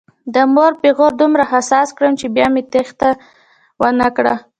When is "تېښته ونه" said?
2.71-4.07